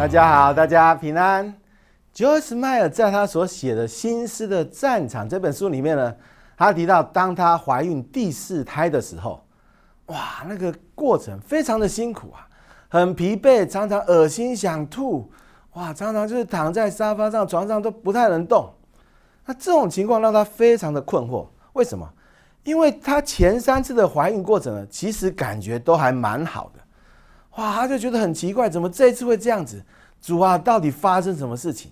[0.00, 1.54] 大家好，大家平安。
[2.14, 6.16] Joyce Meyer 在他所写的《新诗的战场》这本书里面呢，
[6.56, 9.44] 他提到，当他怀孕第四胎的时候，
[10.06, 12.48] 哇，那个过程非常的辛苦啊，
[12.88, 15.30] 很疲惫，常常恶心想吐，
[15.74, 18.72] 哇，常常就是躺在沙发上、床上都不太能动。
[19.44, 22.10] 那这种情况让他非常的困惑，为什么？
[22.64, 26.80] 因为他前三次的怀孕过程呢，其实感觉都还蛮好的，
[27.56, 29.84] 哇，他就觉得很奇怪，怎么这一次会这样子？
[30.20, 31.90] 主啊，到底发生什么事情？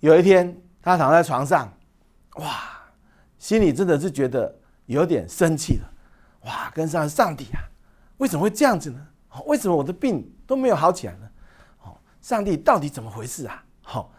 [0.00, 1.72] 有一天，他躺在床上，
[2.36, 2.62] 哇，
[3.38, 4.54] 心里真的是觉得
[4.86, 5.90] 有点生气了，
[6.42, 7.60] 哇，跟上上帝啊，
[8.18, 9.06] 为什么会这样子呢？
[9.46, 11.28] 为什么我的病都没有好起来呢？
[11.82, 13.64] 哦，上帝到底怎么回事啊？
[13.82, 14.12] 好，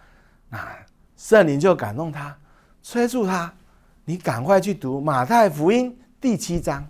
[0.50, 0.76] 那
[1.16, 2.36] 圣灵就感动他，
[2.82, 3.54] 催促他。
[4.08, 6.88] 你赶快去读马太福音第七章。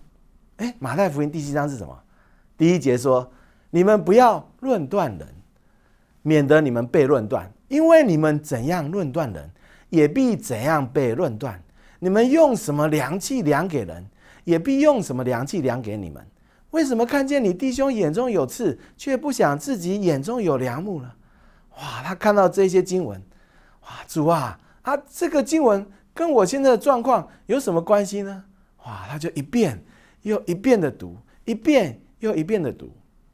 [0.57, 1.97] 哎，马太福音第七章是什么？
[2.57, 3.31] 第一节说
[3.71, 5.27] ：“你们不要论断人，
[6.21, 7.51] 免得你们被论断。
[7.67, 9.49] 因为你们怎样论断人，
[9.89, 11.61] 也必怎样被论断。
[11.99, 14.05] 你们用什么量器量给人，
[14.43, 16.25] 也必用什么量器量给你们。
[16.71, 21.11] 为什么看见你弟兄眼中有刺，却不想自己眼中有梁木呢？”
[21.77, 23.21] 哇，他看到这些经文，
[23.81, 25.85] 哇，主啊，啊，这个经文。
[26.13, 28.45] 跟我现在的状况有什么关系呢？
[28.85, 29.83] 哇，他就一遍
[30.21, 32.91] 又一遍的读，一遍又一遍的读。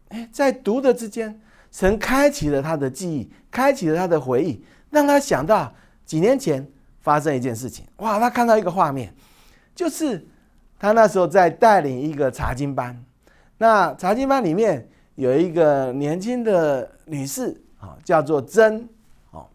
[0.10, 1.40] 哎，在读的之间，
[1.72, 5.74] 神开启了他的记忆，开启了他的回忆，让他想到
[6.06, 6.68] 几年前
[7.00, 7.86] 发生一件事情。
[7.98, 9.14] 哇，他看到一个画面，
[9.74, 10.26] 就是
[10.80, 13.02] 他那时候在带领一个查经班，
[13.58, 18.88] 那查经班里面有一个年轻的女士啊，叫做珍。
[19.32, 19.48] 哦，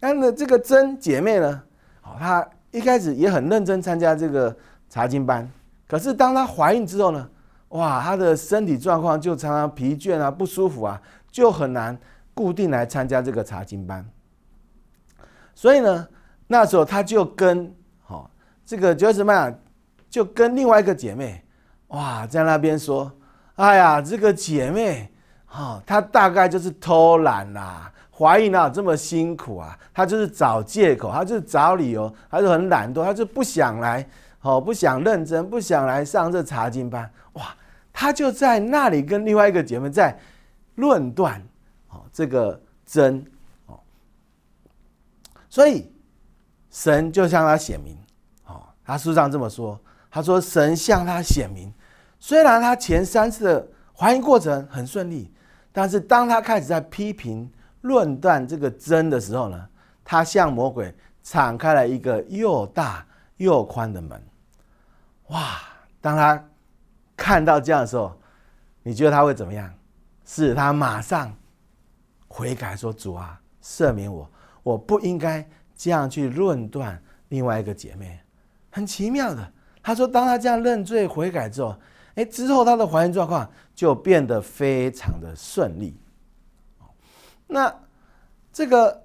[0.00, 1.62] 那么这个珍姐妹呢，
[2.02, 2.46] 哦，她。
[2.72, 4.56] 一开始也很认真参加这个
[4.88, 5.46] 查经班，
[5.86, 7.28] 可是当她怀孕之后呢，
[7.72, 11.96] 哇，她的身体状况就常常疲倦啊、不舒服啊，就很难
[12.32, 14.04] 固定来参加这个查经班。
[15.54, 16.08] 所以呢，
[16.46, 18.30] 那时候她就跟好
[18.64, 19.52] 这个九什么
[20.08, 21.44] 就跟另外一个姐妹，
[21.88, 23.10] 哇，在那边说，
[23.56, 25.10] 哎呀，这个姐妹，
[25.50, 27.90] 哦，她大概就是偷懒啦。
[28.14, 34.06] 怀孕啊，这么辛苦啊，她就是找借口，她就是找理由，她就很懒惰，她就不想来，
[34.42, 37.10] 哦，不想认真，不想来上这查经班。
[37.32, 37.42] 哇，
[37.92, 40.18] 他就在那里跟另外一个姐妹在
[40.76, 41.40] 论断，
[41.88, 43.24] 哦，这个真，
[43.66, 43.78] 哦，
[45.48, 45.92] 所以
[46.70, 47.98] 神就向他显明，
[48.46, 51.72] 哦，他书上这么说，他说神向他显明，
[52.18, 55.32] 虽然他前三次的怀孕过程很顺利，
[55.70, 57.50] 但是当他开始在批评。
[57.82, 59.68] 论断这个真的时候呢，
[60.04, 63.04] 他向魔鬼敞开了一个又大
[63.38, 64.22] 又宽的门。
[65.30, 65.58] 哇！
[66.00, 66.48] 当他
[67.22, 68.12] 看到这样的时候，
[68.82, 69.72] 你觉得他会怎么样？
[70.24, 71.32] 是他马上
[72.26, 74.28] 悔改说：“主啊，赦免我，
[74.64, 78.18] 我不应该这样去论断另外一个姐妹。”
[78.70, 81.76] 很奇妙的，他说：“当他这样认罪悔改之后，
[82.16, 85.96] 哎，之后他的怀孕状况就变得非常的顺利。”
[87.46, 87.72] 那
[88.52, 89.00] 这个，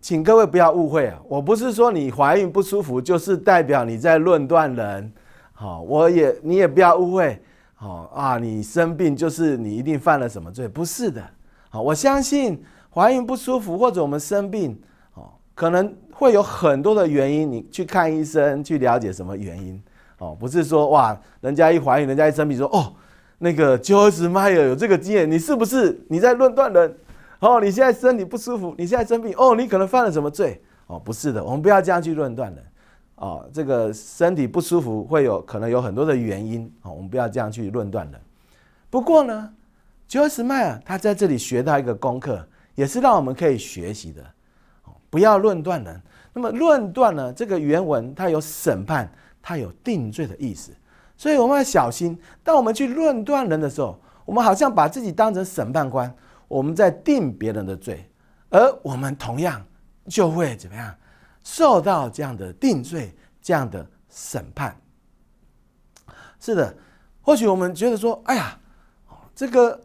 [0.00, 1.20] 请各位不要误会啊！
[1.24, 5.12] 我不是说你怀孕不舒服就是代表你在论断人，
[5.60, 7.38] 好，我也你也不要误会，
[7.74, 10.66] 好啊，你生病就是你一定犯了什么罪？
[10.66, 11.22] 不是的，
[11.68, 14.80] 好，我相信怀孕不舒服或者我们生病，
[15.12, 19.78] 哦，可能会有很多的原因，你去看医生去了解什么原因，
[20.16, 22.90] 哦，不是说哇，人家一怀孕，人家一生病说哦，
[23.36, 26.96] 那个 George Meyer 有这个经验，你是不是你在论断人？
[27.40, 30.62] 哦，你现在身体不舒服，你现在生病，哦，你可能犯了什么罪？
[30.86, 32.62] 哦，不是的，我们不要这样去论断的。
[33.20, 38.18] 哦，这个身体不舒服会有可能有很多的原因，哦，我们不要这样去论断的。
[38.88, 39.52] 不过呢
[40.08, 44.24] ，Joyce Meyer 他在这里学到一个功课，也是让我们可以学习的。
[45.10, 46.00] 不要论断人。
[46.32, 49.10] 那么论断呢，这个原文它有审判，
[49.42, 50.72] 它有定罪的意思，
[51.16, 52.18] 所以我们要小心。
[52.42, 56.10] 当我们去论断人的时候，我们好像把自己当成审判官。
[56.48, 58.08] 我们在定别人的罪，
[58.48, 59.64] 而我们同样
[60.08, 60.92] 就会怎么样
[61.42, 64.76] 受到这样的定罪、这样的审判。
[66.38, 66.76] 是的，
[67.20, 68.58] 或许我们觉得说：“哎呀，
[69.34, 69.80] 这个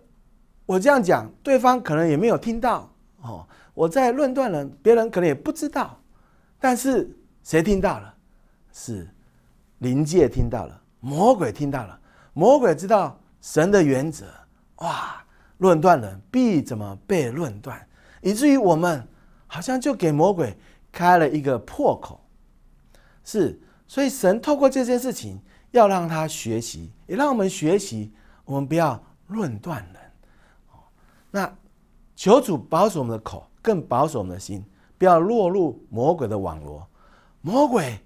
[0.65, 2.89] 我这样讲，对方可能也没有听到
[3.21, 3.47] 哦。
[3.73, 5.99] 我在论断人，别人可能也不知道，
[6.59, 7.09] 但是
[7.43, 8.13] 谁听到了？
[8.71, 9.07] 是
[9.79, 11.99] 灵界听到了，魔鬼听到了，
[12.33, 14.25] 魔鬼知道神的原则。
[14.77, 15.21] 哇！
[15.59, 17.87] 论断人必怎么被论断，
[18.19, 19.07] 以至于我们
[19.47, 20.53] 好像就给魔鬼
[20.95, 22.21] 开了一个破口。
[23.25, 25.37] 是，所以神透过这件事情，
[25.71, 28.13] 要让他学习，也让我们学习，
[28.45, 30.01] 我们不要论断人。
[31.31, 31.53] 那
[32.15, 34.63] 求主保守我们的口，更保守我们的心，
[34.97, 36.87] 不要落入魔鬼的网罗。
[37.41, 37.99] 魔鬼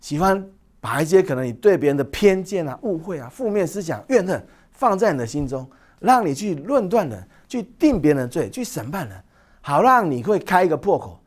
[0.00, 0.44] 喜欢
[0.80, 5.70] 把一些可能你对别人的偏见啊、误会啊、负面思想、怨恨放在你的心中，
[6.00, 9.22] 让你去论断人，去定别人的罪，去审判人，
[9.60, 11.20] 好让你会开一个破口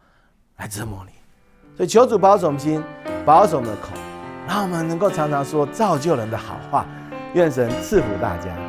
[0.57, 1.13] 来折磨你。
[1.75, 2.83] 所以求主保守我们心，
[3.25, 3.89] 保守我们的口，
[4.48, 6.86] 让我们能够常常说造就人的好话。
[7.33, 8.67] 愿神赐福大家。